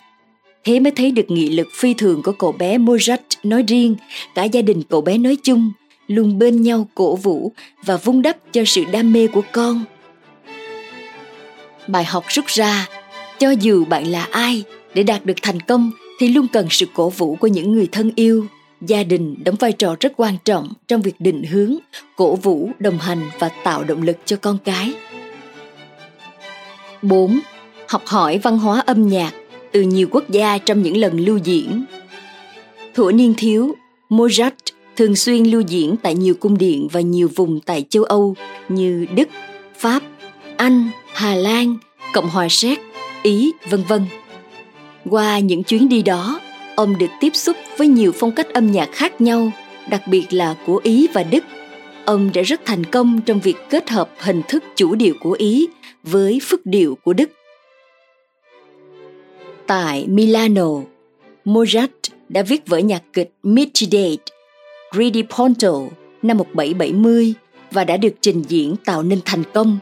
Thế 0.63 0.79
mới 0.79 0.91
thấy 0.91 1.11
được 1.11 1.25
nghị 1.27 1.49
lực 1.49 1.67
phi 1.73 1.93
thường 1.93 2.23
của 2.23 2.31
cậu 2.31 2.51
bé 2.51 2.77
Mozart 2.77 3.17
nói 3.43 3.63
riêng, 3.67 3.95
cả 4.35 4.43
gia 4.43 4.61
đình 4.61 4.83
cậu 4.89 5.01
bé 5.01 5.17
nói 5.17 5.37
chung, 5.43 5.71
luôn 6.07 6.39
bên 6.39 6.61
nhau 6.61 6.87
cổ 6.95 7.15
vũ 7.15 7.51
và 7.85 7.97
vun 7.97 8.21
đắp 8.21 8.37
cho 8.51 8.65
sự 8.65 8.83
đam 8.91 9.13
mê 9.13 9.27
của 9.27 9.41
con. 9.51 9.83
Bài 11.87 12.03
học 12.03 12.23
rút 12.27 12.45
ra, 12.47 12.87
cho 13.39 13.51
dù 13.51 13.85
bạn 13.85 14.07
là 14.07 14.27
ai, 14.31 14.63
để 14.93 15.03
đạt 15.03 15.25
được 15.25 15.37
thành 15.41 15.59
công 15.59 15.91
thì 16.19 16.27
luôn 16.27 16.47
cần 16.53 16.67
sự 16.69 16.85
cổ 16.93 17.09
vũ 17.09 17.35
của 17.35 17.47
những 17.47 17.71
người 17.71 17.87
thân 17.91 18.11
yêu 18.15 18.47
gia 18.81 19.03
đình 19.03 19.35
đóng 19.43 19.55
vai 19.55 19.71
trò 19.71 19.95
rất 19.99 20.13
quan 20.17 20.37
trọng 20.45 20.73
trong 20.87 21.01
việc 21.01 21.15
định 21.19 21.43
hướng 21.43 21.75
cổ 22.15 22.35
vũ 22.35 22.69
đồng 22.79 22.97
hành 22.97 23.21
và 23.39 23.49
tạo 23.63 23.83
động 23.83 24.01
lực 24.01 24.17
cho 24.25 24.35
con 24.35 24.57
cái 24.65 24.93
4. 27.01 27.39
Học 27.87 28.01
hỏi 28.05 28.37
văn 28.37 28.57
hóa 28.57 28.83
âm 28.85 29.07
nhạc 29.07 29.33
từ 29.73 29.81
nhiều 29.81 30.07
quốc 30.11 30.29
gia 30.29 30.57
trong 30.57 30.81
những 30.81 30.97
lần 30.97 31.19
lưu 31.19 31.37
diễn. 31.37 31.85
Thuở 32.93 33.11
niên 33.11 33.33
thiếu, 33.37 33.75
Mozart 34.09 34.51
thường 34.95 35.15
xuyên 35.15 35.43
lưu 35.43 35.61
diễn 35.61 35.95
tại 36.03 36.15
nhiều 36.15 36.33
cung 36.39 36.57
điện 36.57 36.87
và 36.91 37.01
nhiều 37.01 37.29
vùng 37.35 37.59
tại 37.59 37.85
châu 37.89 38.03
Âu 38.03 38.35
như 38.69 39.05
Đức, 39.15 39.27
Pháp, 39.77 40.03
Anh, 40.57 40.89
Hà 41.13 41.35
Lan, 41.35 41.77
Cộng 42.13 42.29
hòa 42.29 42.47
Séc, 42.49 42.79
Ý, 43.23 43.51
vân 43.69 43.83
vân. 43.87 44.05
Qua 45.09 45.39
những 45.39 45.63
chuyến 45.63 45.89
đi 45.89 46.01
đó, 46.01 46.39
ông 46.75 46.97
được 46.97 47.09
tiếp 47.19 47.35
xúc 47.35 47.57
với 47.77 47.87
nhiều 47.87 48.11
phong 48.11 48.31
cách 48.31 48.53
âm 48.53 48.71
nhạc 48.71 48.89
khác 48.91 49.21
nhau, 49.21 49.51
đặc 49.89 50.01
biệt 50.07 50.25
là 50.33 50.55
của 50.65 50.79
Ý 50.83 51.07
và 51.13 51.23
Đức. 51.23 51.43
Ông 52.05 52.29
đã 52.33 52.41
rất 52.41 52.61
thành 52.65 52.83
công 52.83 53.21
trong 53.21 53.39
việc 53.39 53.55
kết 53.69 53.89
hợp 53.89 54.09
hình 54.17 54.41
thức 54.47 54.63
chủ 54.75 54.95
điệu 54.95 55.13
của 55.19 55.31
Ý 55.31 55.67
với 56.03 56.39
phức 56.43 56.65
điệu 56.65 56.97
của 57.03 57.13
Đức. 57.13 57.29
Tại 59.67 60.07
Milano, 60.07 60.69
Mozart 61.45 61.87
đã 62.29 62.43
viết 62.43 62.67
vở 62.67 62.77
nhạc 62.77 63.03
kịch 63.13 63.31
Mithridate, 63.43 64.23
Greedy 64.91 65.23
Ponto 65.37 65.71
năm 66.21 66.37
1770 66.37 67.33
và 67.71 67.83
đã 67.83 67.97
được 67.97 68.13
trình 68.21 68.43
diễn 68.47 68.75
tạo 68.85 69.03
nên 69.03 69.19
thành 69.25 69.43
công. 69.53 69.77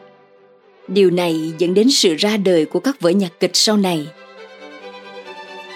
Điều 0.87 1.09
này 1.09 1.53
dẫn 1.57 1.73
đến 1.73 1.89
sự 1.89 2.15
ra 2.15 2.37
đời 2.37 2.65
của 2.65 2.79
các 2.79 3.01
vở 3.01 3.09
nhạc 3.09 3.39
kịch 3.39 3.51
sau 3.53 3.77
này– 3.77 4.07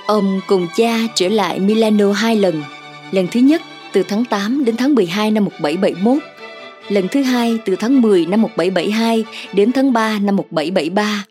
Ông 0.05 0.41
cùng 0.47 0.67
cha 0.75 0.97
trở 1.15 1.29
lại 1.29 1.59
Milano 1.59 2.11
hai 2.11 2.35
lần, 2.35 2.63
lần 3.11 3.27
thứ 3.31 3.39
nhất 3.39 3.61
từ 3.91 4.03
tháng 4.03 4.25
8 4.25 4.65
đến 4.65 4.77
tháng 4.77 4.95
12 4.95 5.31
năm 5.31 5.45
1771, 5.45 6.23
lần 6.89 7.07
thứ 7.07 7.23
hai 7.23 7.57
từ 7.65 7.75
tháng 7.75 8.01
10 8.01 8.25
năm 8.25 8.41
1772 8.41 9.25
đến 9.53 9.71
tháng 9.71 9.93
3 9.93 10.19
năm 10.19 10.35
1773, 10.35 11.25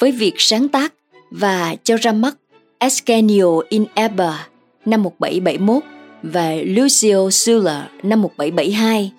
với 0.00 0.12
việc 0.12 0.34
sáng 0.38 0.68
tác 0.68 0.94
và 1.32 1.76
cho 1.84 1.96
ra 1.96 2.12
mắt 2.12 2.36
Ascanio 2.78 3.60
in 3.68 3.84
Eba 3.94 4.46
năm 4.84 5.02
1771 5.02 5.82
và 6.22 6.54
Lucio 6.64 7.30
Sulla 7.30 7.88
năm 8.02 8.22
1772. 8.22 9.12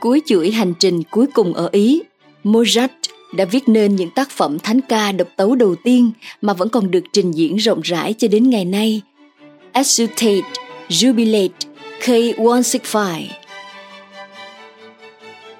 Cuối 0.00 0.22
chuỗi 0.26 0.50
hành 0.50 0.74
trình 0.78 1.02
cuối 1.10 1.26
cùng 1.34 1.54
ở 1.54 1.68
Ý, 1.72 2.02
Mozart 2.44 2.88
đã 3.36 3.44
viết 3.44 3.68
nên 3.68 3.96
những 3.96 4.10
tác 4.10 4.30
phẩm 4.30 4.58
thánh 4.58 4.80
ca 4.80 5.12
độc 5.12 5.28
tấu 5.36 5.54
đầu 5.54 5.74
tiên 5.84 6.10
mà 6.40 6.52
vẫn 6.52 6.68
còn 6.68 6.90
được 6.90 7.04
trình 7.12 7.32
diễn 7.32 7.56
rộng 7.56 7.80
rãi 7.80 8.14
cho 8.18 8.28
đến 8.28 8.50
ngày 8.50 8.64
nay. 8.64 9.02
Exultate, 9.72 10.48
Jubilate, 10.88 11.48
K165 12.00 13.22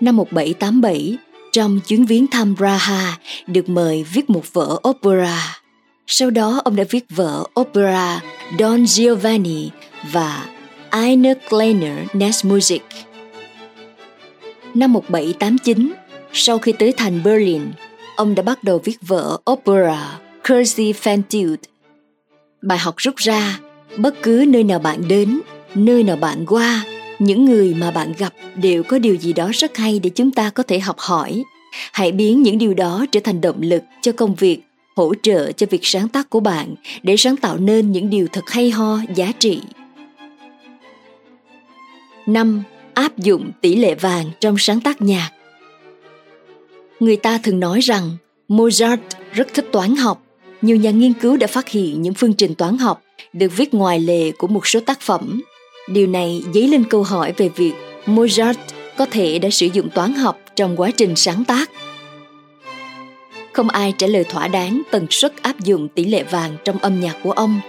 Năm 0.00 0.16
1787, 0.16 1.16
trong 1.52 1.80
chuyến 1.86 2.06
viếng 2.06 2.26
thăm 2.26 2.56
Praha, 2.56 3.18
được 3.46 3.68
mời 3.68 4.04
viết 4.12 4.30
một 4.30 4.52
vở 4.52 4.78
opera. 4.88 5.58
Sau 6.06 6.30
đó 6.30 6.60
ông 6.64 6.76
đã 6.76 6.84
viết 6.90 7.04
vở 7.10 7.44
opera 7.60 8.20
Don 8.58 8.86
Giovanni 8.86 9.70
và 10.12 10.46
Eine 10.90 11.34
kleine 11.48 12.04
Nachtmusik. 12.12 12.82
Năm 14.74 14.92
1789, 14.92 15.92
sau 16.32 16.58
khi 16.58 16.72
tới 16.72 16.92
thành 16.96 17.22
Berlin, 17.24 17.62
ông 18.16 18.34
đã 18.34 18.42
bắt 18.42 18.64
đầu 18.64 18.80
viết 18.84 18.96
vở 19.02 19.38
opera 19.50 20.18
Cursey 20.48 20.92
Fantiled. 20.92 21.56
Bài 22.62 22.78
học 22.78 22.94
rút 22.96 23.16
ra, 23.16 23.58
bất 23.96 24.14
cứ 24.22 24.44
nơi 24.48 24.64
nào 24.64 24.78
bạn 24.78 25.08
đến, 25.08 25.40
nơi 25.74 26.02
nào 26.02 26.16
bạn 26.16 26.46
qua, 26.46 26.84
những 27.18 27.44
người 27.44 27.74
mà 27.74 27.90
bạn 27.90 28.12
gặp 28.18 28.32
đều 28.54 28.82
có 28.82 28.98
điều 28.98 29.16
gì 29.16 29.32
đó 29.32 29.50
rất 29.54 29.76
hay 29.76 29.98
để 29.98 30.10
chúng 30.10 30.30
ta 30.30 30.50
có 30.50 30.62
thể 30.62 30.78
học 30.78 30.96
hỏi. 30.98 31.42
Hãy 31.92 32.12
biến 32.12 32.42
những 32.42 32.58
điều 32.58 32.74
đó 32.74 33.06
trở 33.12 33.20
thành 33.24 33.40
động 33.40 33.60
lực 33.60 33.82
cho 34.02 34.12
công 34.12 34.34
việc, 34.34 34.60
hỗ 34.96 35.14
trợ 35.22 35.52
cho 35.52 35.66
việc 35.70 35.80
sáng 35.82 36.08
tác 36.08 36.30
của 36.30 36.40
bạn 36.40 36.74
để 37.02 37.16
sáng 37.16 37.36
tạo 37.36 37.56
nên 37.56 37.92
những 37.92 38.10
điều 38.10 38.26
thật 38.32 38.50
hay 38.50 38.70
ho, 38.70 38.98
giá 39.14 39.32
trị. 39.38 39.60
5. 42.26 42.62
Áp 42.94 43.18
dụng 43.18 43.50
tỷ 43.60 43.74
lệ 43.74 43.94
vàng 43.94 44.30
trong 44.40 44.58
sáng 44.58 44.80
tác 44.80 45.02
nhạc 45.02 45.30
Người 47.00 47.16
ta 47.16 47.38
thường 47.38 47.60
nói 47.60 47.80
rằng 47.80 48.10
Mozart 48.48 48.98
rất 49.32 49.48
thích 49.54 49.66
toán 49.72 49.96
học. 49.96 50.22
Nhiều 50.62 50.76
nhà 50.76 50.90
nghiên 50.90 51.12
cứu 51.12 51.36
đã 51.36 51.46
phát 51.46 51.68
hiện 51.68 52.02
những 52.02 52.14
phương 52.14 52.34
trình 52.34 52.54
toán 52.54 52.78
học 52.78 53.02
được 53.32 53.56
viết 53.56 53.74
ngoài 53.74 54.00
lề 54.00 54.32
của 54.32 54.46
một 54.46 54.66
số 54.66 54.80
tác 54.80 55.00
phẩm. 55.00 55.42
Điều 55.88 56.06
này 56.06 56.42
dấy 56.54 56.68
lên 56.68 56.84
câu 56.90 57.02
hỏi 57.02 57.32
về 57.36 57.48
việc 57.48 57.72
Mozart 58.06 58.54
có 58.96 59.06
thể 59.10 59.38
đã 59.38 59.50
sử 59.50 59.66
dụng 59.66 59.90
toán 59.90 60.14
học 60.14 60.40
trong 60.56 60.80
quá 60.80 60.90
trình 60.90 61.16
sáng 61.16 61.44
tác. 61.44 61.70
Không 63.52 63.68
ai 63.68 63.94
trả 63.98 64.06
lời 64.06 64.24
thỏa 64.24 64.48
đáng 64.48 64.82
tần 64.90 65.06
suất 65.10 65.42
áp 65.42 65.60
dụng 65.60 65.88
tỷ 65.88 66.04
lệ 66.04 66.22
vàng 66.22 66.56
trong 66.64 66.78
âm 66.78 67.00
nhạc 67.00 67.16
của 67.22 67.32
ông, 67.32 67.60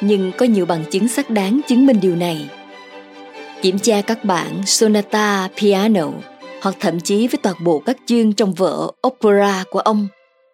nhưng 0.00 0.32
có 0.38 0.46
nhiều 0.46 0.66
bằng 0.66 0.84
chứng 0.90 1.08
xác 1.08 1.30
đáng 1.30 1.60
chứng 1.68 1.86
minh 1.86 1.98
điều 2.02 2.16
này. 2.16 2.48
Kiểm 3.62 3.78
tra 3.78 4.00
các 4.00 4.24
bản 4.24 4.66
sonata 4.66 5.48
piano 5.60 6.08
hoặc 6.62 6.76
thậm 6.80 7.00
chí 7.00 7.28
với 7.28 7.38
toàn 7.42 7.56
bộ 7.64 7.78
các 7.78 7.96
chương 8.06 8.32
trong 8.32 8.54
vở 8.54 8.90
opera 9.06 9.64
của 9.70 9.78
ông. 9.78 10.08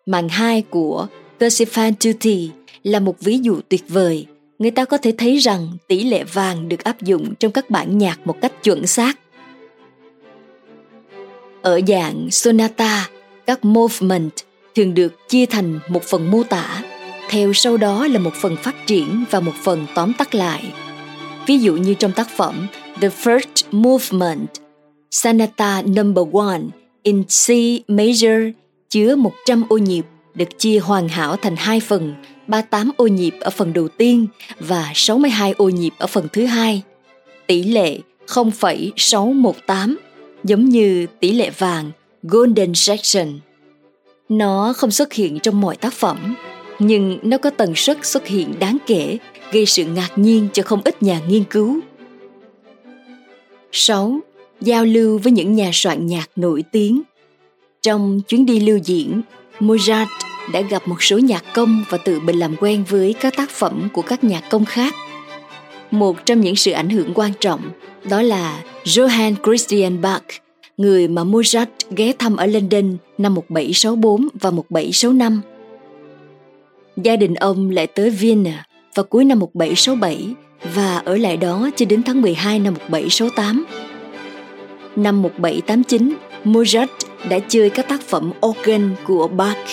Màn 0.07 0.29
hai 0.29 0.63
của 0.63 1.07
Persephone 1.41 1.93
Duty 2.01 2.51
là 2.83 3.01
một 3.01 3.21
ví 3.21 3.39
dụ 3.39 3.61
tuyệt 3.69 3.85
vời. 3.89 4.27
Người 4.59 4.71
ta 4.71 4.85
có 4.85 4.97
thể 4.97 5.15
thấy 5.19 5.37
rằng 5.37 5.69
tỷ 5.89 6.05
lệ 6.05 6.25
vàng 6.25 6.69
được 6.69 6.85
áp 6.85 7.03
dụng 7.03 7.35
trong 7.35 7.53
các 7.53 7.71
bản 7.71 7.99
nhạc 7.99 8.27
một 8.27 8.37
cách 8.41 8.53
chuẩn 8.63 8.87
xác. 8.87 9.19
Ở 11.63 11.81
dạng 11.87 12.31
sonata, 12.31 13.09
các 13.47 13.65
movement 13.65 14.31
thường 14.75 14.95
được 14.95 15.29
chia 15.29 15.47
thành 15.47 15.79
một 15.89 16.03
phần 16.03 16.31
mô 16.31 16.43
tả, 16.43 16.83
theo 17.31 17.53
sau 17.53 17.77
đó 17.77 18.07
là 18.07 18.19
một 18.19 18.35
phần 18.35 18.57
phát 18.57 18.87
triển 18.87 19.25
và 19.31 19.41
một 19.41 19.53
phần 19.63 19.87
tóm 19.95 20.13
tắt 20.19 20.35
lại. 20.35 20.73
Ví 21.47 21.59
dụ 21.59 21.77
như 21.77 21.95
trong 21.95 22.13
tác 22.13 22.29
phẩm 22.37 22.67
The 23.01 23.09
First 23.09 23.65
Movement 23.71 24.49
Sonata 25.11 25.83
Number 25.83 26.25
One 26.33 26.61
in 27.03 27.23
C 27.25 27.51
major 27.89 28.53
chứa 28.89 29.17
100 29.17 29.65
ô 29.69 29.79
nhịp 29.79 30.07
được 30.35 30.59
chia 30.59 30.79
hoàn 30.79 31.09
hảo 31.09 31.37
thành 31.37 31.57
hai 31.57 31.81
phần, 31.81 32.15
38 32.47 32.91
ô 32.97 33.07
nhịp 33.07 33.35
ở 33.41 33.51
phần 33.51 33.73
đầu 33.73 33.89
tiên 33.89 34.27
và 34.61 34.93
62 34.95 35.53
ô 35.53 35.69
nhịp 35.69 35.93
ở 35.99 36.07
phần 36.07 36.27
thứ 36.33 36.45
hai. 36.45 36.83
Tỷ 37.47 37.63
lệ 37.63 37.99
0,618 38.27 39.97
giống 40.45 40.69
như 40.69 41.07
tỷ 41.21 41.33
lệ 41.33 41.51
vàng 41.59 41.91
Golden 42.23 42.75
Section. 42.75 43.39
Nó 44.29 44.73
không 44.77 44.91
xuất 44.91 45.13
hiện 45.13 45.39
trong 45.39 45.61
mọi 45.61 45.77
tác 45.77 45.93
phẩm, 45.93 46.35
nhưng 46.79 47.19
nó 47.23 47.39
có 47.39 47.51
tần 47.51 47.75
suất 47.75 47.99
xuất 48.03 48.27
hiện 48.27 48.55
đáng 48.59 48.77
kể, 48.87 49.19
gây 49.53 49.67
sự 49.67 49.85
ngạc 49.85 50.11
nhiên 50.17 50.49
cho 50.53 50.63
không 50.63 50.83
ít 50.85 51.03
nhà 51.03 51.21
nghiên 51.29 51.45
cứu. 51.45 51.81
6 53.73 54.21
giao 54.61 54.85
lưu 54.85 55.19
với 55.19 55.33
những 55.33 55.55
nhà 55.55 55.71
soạn 55.73 56.07
nhạc 56.07 56.31
nổi 56.37 56.65
tiếng. 56.73 57.03
Trong 57.83 58.21
chuyến 58.29 58.47
đi 58.47 58.61
lưu 58.61 58.79
diễn, 58.85 59.23
Mozart 59.61 60.07
đã 60.53 60.61
gặp 60.61 60.89
một 60.89 61.03
số 61.03 61.19
nhạc 61.19 61.45
công 61.55 61.85
và 61.89 61.99
tự 61.99 62.21
mình 62.21 62.39
làm 62.39 62.57
quen 62.61 62.85
với 62.89 63.15
các 63.21 63.37
tác 63.37 63.51
phẩm 63.51 63.89
của 63.93 64.03
các 64.03 64.25
nhạc 64.25 64.43
công 64.51 64.65
khác. 64.65 64.95
Một 65.93 66.27
trong 66.27 66.41
những 66.41 66.57
sự 66.57 66.71
ảnh 66.71 66.91
hưởng 66.91 67.13
quan 67.15 67.33
trọng 67.41 67.61
đó 68.11 68.23
là 68.23 68.63
Johann 68.85 69.35
Christian 69.45 70.01
Bach, 70.01 70.25
người 70.77 71.09
mà 71.09 71.25
Mozart 71.25 71.67
ghé 71.91 72.13
thăm 72.19 72.37
ở 72.37 72.47
London 72.47 72.97
năm 73.19 73.35
1764 73.35 74.29
và 74.41 74.51
1765. 74.51 75.41
Gia 76.97 77.17
đình 77.17 77.35
ông 77.35 77.71
lại 77.71 77.87
tới 77.87 78.11
Vienna 78.11 78.67
vào 78.95 79.05
cuối 79.05 79.25
năm 79.25 79.39
1767 79.39 80.35
và 80.75 80.97
ở 80.97 81.17
lại 81.17 81.37
đó 81.37 81.71
cho 81.77 81.87
đến 81.87 82.03
tháng 82.03 82.23
12 82.23 82.59
năm 82.59 82.75
1768. 82.75 83.65
Năm 84.97 85.23
1789, 85.23 86.15
Mozart 86.45 86.87
đã 87.31 87.39
chơi 87.49 87.71
các 87.71 87.89
tác 87.89 88.01
phẩm 88.03 88.33
organ 88.47 88.95
của 89.05 89.29
Bach. 89.29 89.67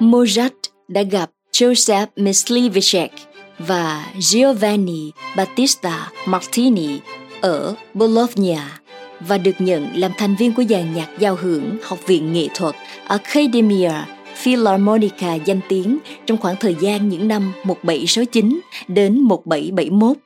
Mozart 0.00 0.50
đã 0.88 1.02
gặp 1.02 1.30
Joseph 1.52 2.06
Myslivicek 2.16 3.10
và 3.58 4.12
Giovanni 4.18 5.10
Battista 5.36 6.10
Martini 6.26 6.98
ở 7.40 7.74
Bologna 7.94 8.80
và 9.20 9.38
được 9.38 9.54
nhận 9.58 9.88
làm 9.94 10.12
thành 10.18 10.36
viên 10.36 10.54
của 10.54 10.64
dàn 10.64 10.94
nhạc 10.94 11.08
giao 11.18 11.36
hưởng 11.36 11.78
Học 11.82 11.98
viện 12.06 12.32
Nghệ 12.32 12.48
thuật 12.54 12.74
Academia 13.06 13.92
Philharmonica 14.36 15.34
danh 15.34 15.60
tiếng 15.68 15.98
trong 16.26 16.38
khoảng 16.38 16.56
thời 16.60 16.76
gian 16.80 17.08
những 17.08 17.28
năm 17.28 17.52
1769 17.64 18.60
đến 18.88 19.20
1771. 19.20 20.16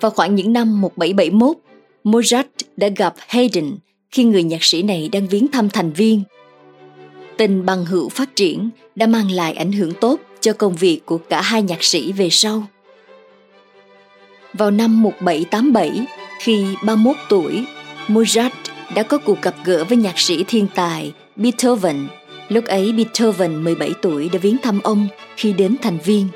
Vào 0.00 0.10
khoảng 0.10 0.34
những 0.34 0.52
năm 0.52 0.80
1771, 0.80 1.56
Mozart 2.04 2.44
đã 2.76 2.88
gặp 2.96 3.14
Haydn 3.28 3.76
khi 4.10 4.24
người 4.24 4.42
nhạc 4.42 4.64
sĩ 4.64 4.82
này 4.82 5.08
đang 5.12 5.26
viếng 5.28 5.48
thăm 5.48 5.68
thành 5.68 5.92
viên. 5.92 6.22
Tình 7.36 7.66
bằng 7.66 7.84
hữu 7.84 8.08
phát 8.08 8.36
triển 8.36 8.70
đã 8.94 9.06
mang 9.06 9.30
lại 9.30 9.52
ảnh 9.52 9.72
hưởng 9.72 9.92
tốt 10.00 10.20
cho 10.40 10.52
công 10.52 10.74
việc 10.74 11.00
của 11.06 11.18
cả 11.18 11.42
hai 11.42 11.62
nhạc 11.62 11.84
sĩ 11.84 12.12
về 12.12 12.28
sau. 12.30 12.66
Vào 14.52 14.70
năm 14.70 15.02
1787, 15.02 16.06
khi 16.40 16.64
31 16.84 17.16
tuổi, 17.28 17.64
Mozart 18.08 18.50
đã 18.94 19.02
có 19.02 19.18
cuộc 19.18 19.42
gặp 19.42 19.54
gỡ 19.64 19.84
với 19.84 19.98
nhạc 19.98 20.18
sĩ 20.18 20.44
thiên 20.44 20.66
tài 20.74 21.12
Beethoven. 21.36 22.08
Lúc 22.48 22.64
ấy 22.64 22.92
Beethoven 22.92 23.64
17 23.64 23.90
tuổi 24.02 24.28
đã 24.32 24.38
viếng 24.38 24.56
thăm 24.58 24.80
ông 24.80 25.08
khi 25.36 25.52
đến 25.52 25.76
thành 25.82 25.98
viên. 26.04 26.28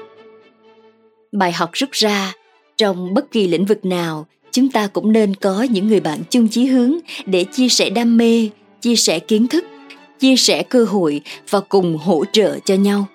Bài 1.32 1.52
học 1.52 1.70
rút 1.72 1.90
ra 1.92 2.32
trong 2.76 3.14
bất 3.14 3.30
kỳ 3.30 3.46
lĩnh 3.46 3.64
vực 3.64 3.84
nào 3.84 4.26
chúng 4.50 4.70
ta 4.70 4.86
cũng 4.86 5.12
nên 5.12 5.34
có 5.34 5.62
những 5.70 5.88
người 5.88 6.00
bạn 6.00 6.18
chung 6.30 6.48
chí 6.48 6.66
hướng 6.66 6.94
để 7.26 7.44
chia 7.44 7.68
sẻ 7.68 7.90
đam 7.90 8.16
mê 8.16 8.48
chia 8.80 8.96
sẻ 8.96 9.18
kiến 9.18 9.46
thức 9.46 9.64
chia 10.20 10.36
sẻ 10.36 10.62
cơ 10.62 10.84
hội 10.84 11.20
và 11.50 11.60
cùng 11.60 11.98
hỗ 11.98 12.24
trợ 12.32 12.58
cho 12.64 12.74
nhau 12.74 13.06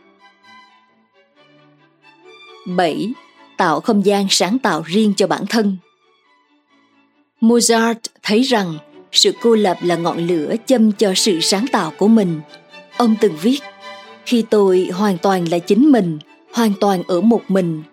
7. 2.67 3.09
Tạo 3.57 3.79
không 3.79 4.05
gian 4.05 4.27
sáng 4.29 4.59
tạo 4.59 4.83
riêng 4.85 5.13
cho 5.17 5.27
bản 5.27 5.45
thân 5.49 5.77
Mozart 7.41 7.95
thấy 8.23 8.41
rằng 8.41 8.77
sự 9.11 9.33
cô 9.41 9.55
lập 9.55 9.77
là 9.81 9.95
ngọn 9.95 10.27
lửa 10.27 10.55
châm 10.65 10.91
cho 10.91 11.13
sự 11.15 11.39
sáng 11.41 11.65
tạo 11.71 11.93
của 11.97 12.07
mình. 12.07 12.39
Ông 12.97 13.15
từng 13.21 13.33
viết, 13.41 13.59
khi 14.25 14.43
tôi 14.49 14.89
hoàn 14.93 15.17
toàn 15.17 15.45
là 15.51 15.59
chính 15.59 15.91
mình, 15.91 16.19
hoàn 16.53 16.73
toàn 16.79 17.03
ở 17.07 17.21
một 17.21 17.41
mình, 17.47 17.83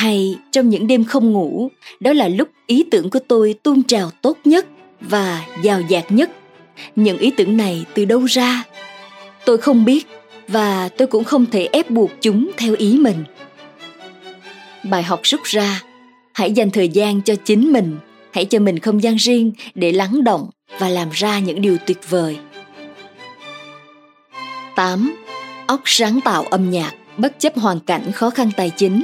hay 0.00 0.38
trong 0.50 0.68
những 0.68 0.86
đêm 0.86 1.04
không 1.04 1.32
ngủ 1.32 1.68
đó 2.00 2.12
là 2.12 2.28
lúc 2.28 2.48
ý 2.66 2.84
tưởng 2.90 3.10
của 3.10 3.18
tôi 3.28 3.54
tuôn 3.62 3.82
trào 3.82 4.10
tốt 4.22 4.38
nhất 4.44 4.66
và 5.00 5.46
giàu 5.62 5.80
dạt 5.88 6.04
nhất 6.12 6.30
những 6.96 7.18
ý 7.18 7.30
tưởng 7.36 7.56
này 7.56 7.84
từ 7.94 8.04
đâu 8.04 8.24
ra 8.24 8.64
tôi 9.44 9.58
không 9.58 9.84
biết 9.84 10.06
và 10.48 10.88
tôi 10.88 11.08
cũng 11.08 11.24
không 11.24 11.46
thể 11.46 11.68
ép 11.72 11.90
buộc 11.90 12.10
chúng 12.20 12.50
theo 12.56 12.74
ý 12.78 12.98
mình 12.98 13.24
bài 14.84 15.02
học 15.02 15.20
rút 15.22 15.40
ra. 15.44 15.82
Hãy 16.34 16.52
dành 16.52 16.70
thời 16.70 16.88
gian 16.88 17.22
cho 17.22 17.34
chính 17.44 17.72
mình. 17.72 17.96
Hãy 18.32 18.44
cho 18.44 18.58
mình 18.58 18.78
không 18.78 19.02
gian 19.02 19.16
riêng 19.16 19.52
để 19.74 19.92
lắng 19.92 20.24
động 20.24 20.50
và 20.78 20.88
làm 20.88 21.08
ra 21.12 21.38
những 21.38 21.62
điều 21.62 21.76
tuyệt 21.86 22.10
vời. 22.10 22.38
8. 24.76 25.14
Óc 25.66 25.80
sáng 25.84 26.20
tạo 26.24 26.42
âm 26.42 26.70
nhạc 26.70 26.94
bất 27.16 27.38
chấp 27.38 27.58
hoàn 27.58 27.80
cảnh 27.80 28.12
khó 28.12 28.30
khăn 28.30 28.50
tài 28.56 28.70
chính. 28.76 29.02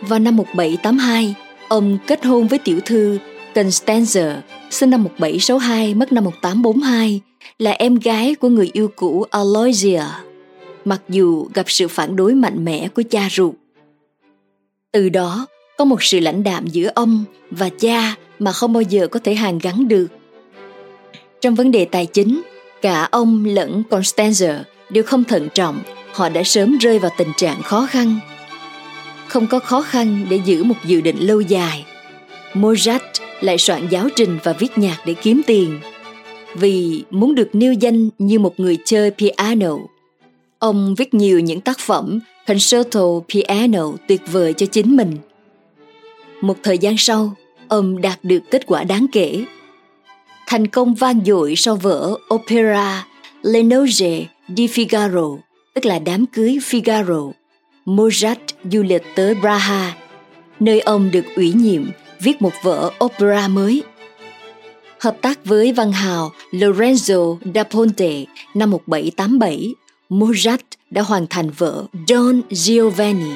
Vào 0.00 0.18
năm 0.18 0.36
1782, 0.36 1.34
ông 1.68 1.98
kết 2.06 2.24
hôn 2.24 2.48
với 2.48 2.58
tiểu 2.58 2.80
thư 2.84 3.18
constanza 3.54 4.36
sinh 4.70 4.90
năm 4.90 5.04
1762, 5.04 5.94
mất 5.94 6.12
năm 6.12 6.24
1842, 6.24 7.20
là 7.58 7.70
em 7.70 7.94
gái 7.94 8.34
của 8.34 8.48
người 8.48 8.70
yêu 8.72 8.90
cũ 8.96 9.24
Aloysia, 9.30 10.02
mặc 10.88 11.02
dù 11.08 11.48
gặp 11.54 11.64
sự 11.70 11.88
phản 11.88 12.16
đối 12.16 12.34
mạnh 12.34 12.64
mẽ 12.64 12.88
của 12.88 13.02
cha 13.10 13.28
ruột. 13.30 13.54
Từ 14.92 15.08
đó, 15.08 15.46
có 15.78 15.84
một 15.84 16.02
sự 16.02 16.20
lãnh 16.20 16.42
đạm 16.44 16.66
giữa 16.66 16.90
ông 16.94 17.24
và 17.50 17.68
cha 17.68 18.16
mà 18.38 18.52
không 18.52 18.72
bao 18.72 18.82
giờ 18.82 19.08
có 19.08 19.20
thể 19.24 19.34
hàn 19.34 19.58
gắn 19.58 19.88
được. 19.88 20.06
Trong 21.40 21.54
vấn 21.54 21.70
đề 21.70 21.84
tài 21.84 22.06
chính, 22.06 22.42
Cả 22.82 23.08
ông 23.10 23.44
lẫn 23.44 23.82
Constanza 23.90 24.58
đều 24.90 25.04
không 25.04 25.24
thận 25.24 25.48
trọng, 25.54 25.80
họ 26.12 26.28
đã 26.28 26.42
sớm 26.42 26.78
rơi 26.78 26.98
vào 26.98 27.10
tình 27.18 27.28
trạng 27.36 27.62
khó 27.62 27.86
khăn. 27.90 28.18
Không 29.26 29.46
có 29.46 29.58
khó 29.58 29.82
khăn 29.82 30.26
để 30.30 30.40
giữ 30.44 30.64
một 30.64 30.74
dự 30.84 31.00
định 31.00 31.16
lâu 31.18 31.40
dài. 31.40 31.86
Mozart 32.52 32.98
lại 33.40 33.58
soạn 33.58 33.88
giáo 33.90 34.08
trình 34.16 34.38
và 34.44 34.52
viết 34.52 34.78
nhạc 34.78 34.98
để 35.06 35.14
kiếm 35.14 35.40
tiền. 35.46 35.80
Vì 36.54 37.04
muốn 37.10 37.34
được 37.34 37.48
nêu 37.52 37.72
danh 37.72 38.08
như 38.18 38.38
một 38.38 38.60
người 38.60 38.78
chơi 38.84 39.10
piano, 39.10 39.76
ông 40.58 40.94
viết 40.94 41.14
nhiều 41.14 41.40
những 41.40 41.60
tác 41.60 41.78
phẩm 41.78 42.20
concerto 42.46 43.00
piano 43.28 43.84
tuyệt 44.08 44.22
vời 44.32 44.52
cho 44.52 44.66
chính 44.66 44.96
mình. 44.96 45.16
Một 46.40 46.56
thời 46.62 46.78
gian 46.78 46.94
sau, 46.98 47.32
ông 47.68 48.00
đạt 48.00 48.18
được 48.22 48.40
kết 48.50 48.66
quả 48.66 48.84
đáng 48.84 49.06
kể. 49.12 49.44
Thành 50.46 50.66
công 50.66 50.94
vang 50.94 51.20
dội 51.26 51.56
sau 51.56 51.76
vở 51.76 52.16
opera 52.34 53.06
Le 53.42 53.62
Noce 53.62 54.26
di 54.56 54.66
Figaro, 54.66 55.38
tức 55.74 55.86
là 55.86 55.98
đám 55.98 56.26
cưới 56.26 56.58
Figaro. 56.70 57.32
Mozart 57.86 58.36
du 58.72 58.82
lịch 58.82 59.02
tới 59.14 59.34
Praha, 59.34 59.96
nơi 60.60 60.80
ông 60.80 61.10
được 61.10 61.24
ủy 61.36 61.52
nhiệm 61.52 61.90
viết 62.20 62.42
một 62.42 62.52
vở 62.62 62.90
opera 63.04 63.48
mới. 63.48 63.82
Hợp 65.00 65.16
tác 65.22 65.44
với 65.44 65.72
văn 65.72 65.92
hào 65.92 66.30
Lorenzo 66.50 67.36
da 67.54 67.62
Ponte 67.64 68.24
năm 68.54 68.70
1787, 68.70 69.74
Mozart 70.10 70.58
đã 70.90 71.02
hoàn 71.02 71.26
thành 71.30 71.50
vở 71.50 71.86
Don 72.08 72.40
Giovanni. 72.50 73.30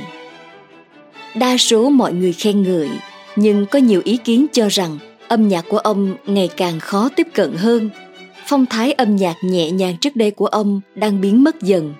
Đa 1.34 1.56
số 1.56 1.90
mọi 1.90 2.12
người 2.12 2.32
khen 2.32 2.62
ngợi, 2.62 2.88
nhưng 3.36 3.66
có 3.66 3.78
nhiều 3.78 4.00
ý 4.04 4.16
kiến 4.16 4.46
cho 4.52 4.68
rằng 4.68 4.98
âm 5.28 5.48
nhạc 5.48 5.64
của 5.68 5.78
ông 5.78 6.16
ngày 6.26 6.50
càng 6.56 6.80
khó 6.80 7.08
tiếp 7.16 7.26
cận 7.34 7.56
hơn. 7.56 7.90
Phong 8.46 8.66
thái 8.66 8.92
âm 8.92 9.16
nhạc 9.16 9.36
nhẹ 9.42 9.70
nhàng 9.70 9.96
trước 10.00 10.16
đây 10.16 10.30
của 10.30 10.46
ông 10.46 10.80
đang 10.94 11.20
biến 11.20 11.44
mất 11.44 11.62
dần. 11.62 11.94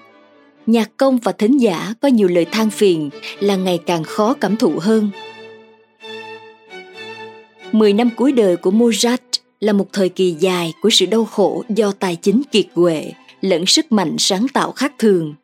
Nhạc 0.67 0.91
công 0.97 1.19
và 1.19 1.33
thính 1.33 1.61
giả 1.61 1.95
có 2.01 2.09
nhiều 2.09 2.29
lời 2.29 2.45
than 2.45 2.71
phiền 2.71 3.11
là 3.41 3.57
ngày 3.57 3.79
càng 3.87 4.05
khó 4.05 4.35
cảm 4.35 4.57
thụ 4.57 4.73
hơn. 4.81 5.11
Mười 7.73 7.93
năm 7.93 8.11
cuối 8.17 8.33
đời 8.33 8.57
của 8.57 8.71
Mozart 8.71 9.19
là 9.61 9.73
một 9.73 9.87
thời 9.93 10.09
kỳ 10.09 10.31
dài 10.31 10.73
của 10.83 10.91
sự 10.91 11.07
đau 11.07 11.25
khổ 11.25 11.65
do 11.69 11.93
tài 11.93 12.17
chính 12.17 12.43
kiệt 12.53 12.67
quệ 12.75 13.13
lẫn 13.43 13.67
sức 13.67 13.93
mạnh 13.93 14.17
sáng 14.19 14.47
tạo 14.49 14.73
khác 14.73 14.93
thường. 14.99 15.35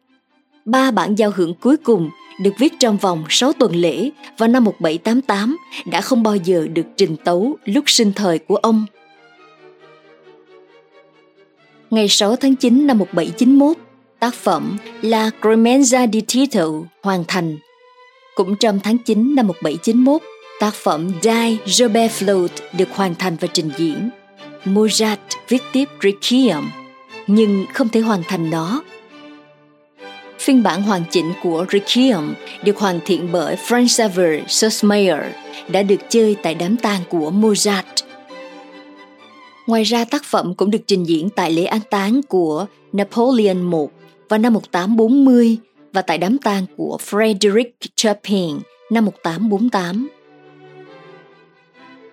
Ba 0.65 0.91
bản 0.91 1.15
giao 1.15 1.31
hưởng 1.35 1.55
cuối 1.55 1.77
cùng 1.77 2.11
được 2.41 2.51
viết 2.59 2.73
trong 2.79 2.97
vòng 2.97 3.25
6 3.29 3.53
tuần 3.53 3.77
lễ 3.77 4.11
vào 4.39 4.49
năm 4.49 4.65
1788 4.65 5.57
đã 5.87 6.01
không 6.01 6.23
bao 6.23 6.37
giờ 6.37 6.67
được 6.73 6.87
trình 6.97 7.17
tấu 7.25 7.57
lúc 7.65 7.85
sinh 7.87 8.13
thời 8.13 8.39
của 8.39 8.57
ông. 8.57 8.87
Ngày 11.91 12.09
6 12.09 12.37
tháng 12.37 12.57
9 12.57 12.87
năm 12.87 12.99
1791, 12.99 13.77
tác 14.21 14.35
phẩm 14.35 14.77
La 15.03 15.31
Cremenza 15.41 16.11
di 16.13 16.21
Tito 16.21 16.67
hoàn 17.03 17.25
thành. 17.29 17.57
Cũng 18.35 18.57
trong 18.57 18.81
tháng 18.85 18.99
9 18.99 19.35
năm 19.35 19.47
1791, 19.47 20.23
tác 20.61 20.75
phẩm 20.75 21.11
Die 21.23 21.57
Robert 21.67 22.13
Float 22.13 22.49
được 22.73 22.89
hoàn 22.93 23.15
thành 23.15 23.37
và 23.41 23.49
trình 23.53 23.71
diễn. 23.77 24.11
Mozart 24.65 25.17
viết 25.49 25.63
tiếp 25.73 25.89
Requiem, 26.03 26.71
nhưng 27.29 27.67
không 27.75 27.89
thể 27.89 28.01
hoàn 28.01 28.23
thành 28.29 28.51
nó 28.51 28.83
Phiên 30.39 30.63
bản 30.63 30.83
hoàn 30.83 31.03
chỉnh 31.11 31.33
của 31.43 31.67
Requiem 31.73 32.35
được 32.65 32.79
hoàn 32.79 33.01
thiện 33.05 33.29
bởi 33.33 33.57
Franz 33.57 33.87
Xaver 33.87 34.43
Sussmayer 34.49 35.21
đã 35.69 35.83
được 35.83 36.01
chơi 36.09 36.37
tại 36.43 36.55
đám 36.55 36.77
tang 36.77 37.01
của 37.09 37.31
Mozart. 37.31 37.83
Ngoài 39.67 39.83
ra 39.83 40.05
tác 40.05 40.25
phẩm 40.25 40.55
cũng 40.55 40.71
được 40.71 40.79
trình 40.87 41.05
diễn 41.05 41.31
tại 41.31 41.53
lễ 41.53 41.65
an 41.65 41.81
táng 41.91 42.23
của 42.23 42.67
Napoleon 42.93 43.55
I 43.55 43.87
vào 44.29 44.39
năm 44.39 44.53
1840 44.53 45.57
và 45.93 46.03
tại 46.03 46.19
đám 46.19 46.39
tang 46.39 46.67
của 46.77 46.99
Frederick 47.11 47.71
Chopin 47.95 48.59
năm 48.91 49.05
1848. 49.05 50.09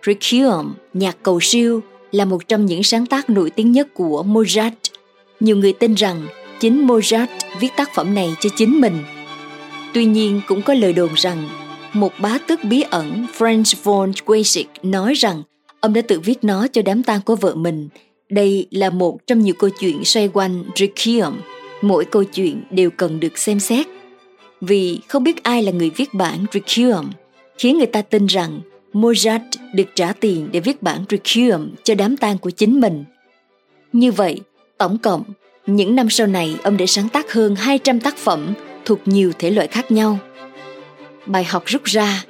Requiem, 0.05 0.73
nhạc 0.93 1.17
cầu 1.23 1.39
siêu, 1.41 1.81
là 2.11 2.25
một 2.25 2.47
trong 2.47 2.65
những 2.65 2.83
sáng 2.83 3.05
tác 3.05 3.29
nổi 3.29 3.49
tiếng 3.49 3.71
nhất 3.71 3.87
của 3.93 4.23
Mozart. 4.27 4.71
Nhiều 5.39 5.57
người 5.57 5.73
tin 5.73 5.93
rằng 5.93 6.27
chính 6.59 6.87
Mozart 6.87 7.27
viết 7.59 7.69
tác 7.77 7.93
phẩm 7.93 8.15
này 8.15 8.35
cho 8.39 8.49
chính 8.55 8.81
mình. 8.81 8.97
Tuy 9.93 10.05
nhiên 10.05 10.41
cũng 10.47 10.61
có 10.61 10.73
lời 10.73 10.93
đồn 10.93 11.09
rằng 11.15 11.49
một 11.93 12.13
bá 12.19 12.37
tước 12.47 12.63
bí 12.63 12.81
ẩn 12.81 13.27
Franz 13.37 13.75
von 13.83 14.11
Weizsäck 14.11 14.65
nói 14.83 15.13
rằng 15.13 15.43
ông 15.79 15.93
đã 15.93 16.01
tự 16.01 16.19
viết 16.19 16.43
nó 16.43 16.67
cho 16.67 16.81
đám 16.81 17.03
tang 17.03 17.21
của 17.21 17.35
vợ 17.35 17.55
mình. 17.55 17.89
Đây 18.29 18.67
là 18.71 18.89
một 18.89 19.27
trong 19.27 19.39
nhiều 19.39 19.53
câu 19.59 19.69
chuyện 19.79 20.03
xoay 20.03 20.27
quanh 20.27 20.63
Requiem. 20.75 21.33
Mỗi 21.81 22.05
câu 22.05 22.23
chuyện 22.23 22.63
đều 22.69 22.89
cần 22.89 23.19
được 23.19 23.37
xem 23.37 23.59
xét. 23.59 23.87
Vì 24.61 24.99
không 25.07 25.23
biết 25.23 25.43
ai 25.43 25.63
là 25.63 25.71
người 25.71 25.89
viết 25.89 26.13
bản 26.13 26.45
Requiem, 26.53 27.05
khiến 27.57 27.77
người 27.77 27.87
ta 27.87 28.01
tin 28.01 28.25
rằng 28.25 28.61
Mozart 28.93 29.39
được 29.73 29.87
trả 29.95 30.13
tiền 30.13 30.47
để 30.51 30.59
viết 30.59 30.81
bản 30.81 31.05
Requiem 31.09 31.71
cho 31.83 31.95
đám 31.95 32.17
tang 32.17 32.37
của 32.37 32.49
chính 32.49 32.79
mình. 32.79 33.03
Như 33.93 34.11
vậy, 34.11 34.41
tổng 34.77 34.97
cộng 34.97 35.23
những 35.67 35.95
năm 35.95 36.09
sau 36.09 36.27
này, 36.27 36.55
ông 36.63 36.77
đã 36.77 36.85
sáng 36.85 37.09
tác 37.09 37.33
hơn 37.33 37.55
200 37.55 37.99
tác 37.99 38.17
phẩm 38.17 38.53
thuộc 38.85 38.99
nhiều 39.05 39.31
thể 39.39 39.49
loại 39.49 39.67
khác 39.67 39.91
nhau. 39.91 40.19
Bài 41.25 41.43
học 41.43 41.63
rút 41.65 41.83
ra, 41.83 42.23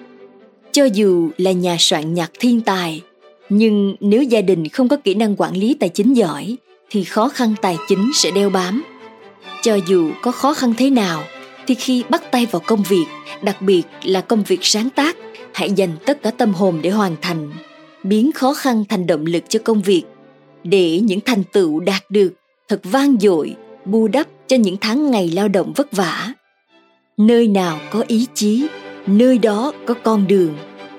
cho 0.71 0.85
dù 0.85 1.29
là 1.37 1.51
nhà 1.51 1.75
soạn 1.79 2.13
nhạc 2.13 2.31
thiên 2.39 2.61
tài, 2.61 3.01
nhưng 3.49 3.95
nếu 3.99 4.23
gia 4.23 4.41
đình 4.41 4.67
không 4.67 4.87
có 4.87 4.97
kỹ 4.97 5.13
năng 5.13 5.35
quản 5.37 5.57
lý 5.57 5.73
tài 5.79 5.89
chính 5.89 6.13
giỏi, 6.13 6.55
thì 6.89 7.03
khó 7.03 7.29
khăn 7.29 7.55
tài 7.61 7.77
chính 7.87 8.11
sẽ 8.13 8.31
đeo 8.31 8.49
bám. 8.49 8.83
Cho 9.61 9.75
dù 9.87 10.11
có 10.21 10.31
khó 10.31 10.53
khăn 10.53 10.73
thế 10.77 10.89
nào, 10.89 11.23
thì 11.67 11.75
khi 11.75 12.03
bắt 12.09 12.31
tay 12.31 12.45
vào 12.51 12.61
công 12.65 12.83
việc, 12.83 13.05
đặc 13.41 13.61
biệt 13.61 13.83
là 14.03 14.21
công 14.21 14.43
việc 14.43 14.59
sáng 14.61 14.89
tác, 14.89 15.17
hãy 15.53 15.71
dành 15.71 15.91
tất 16.05 16.23
cả 16.23 16.31
tâm 16.31 16.53
hồn 16.53 16.79
để 16.81 16.89
hoàn 16.89 17.15
thành, 17.21 17.51
biến 18.03 18.31
khó 18.31 18.53
khăn 18.53 18.83
thành 18.89 19.07
động 19.07 19.25
lực 19.25 19.43
cho 19.49 19.59
công 19.63 19.81
việc, 19.81 20.03
để 20.65 20.99
những 20.99 21.19
thành 21.25 21.43
tựu 21.43 21.79
đạt 21.79 22.03
được 22.09 22.33
thật 22.67 22.79
vang 22.83 23.17
dội, 23.19 23.55
bù 23.85 24.07
đắp 24.07 24.27
cho 24.47 24.57
những 24.57 24.77
tháng 24.81 25.11
ngày 25.11 25.29
lao 25.29 25.47
động 25.47 25.73
vất 25.75 25.91
vả. 25.91 26.33
Nơi 27.17 27.47
nào 27.47 27.79
có 27.91 28.03
ý 28.07 28.27
chí, 28.33 28.67
nơi 29.07 29.37
đó 29.37 29.73
có 29.85 29.93
con 29.93 30.27
đường. 30.27 30.55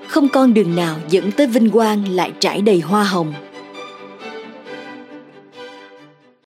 Không 0.07 0.29
con 0.29 0.53
đường 0.53 0.75
nào 0.75 0.97
dẫn 1.09 1.31
tới 1.31 1.47
vinh 1.47 1.69
quang 1.69 2.09
lại 2.09 2.31
trải 2.39 2.61
đầy 2.61 2.79
hoa 2.79 3.03
hồng. 3.03 3.33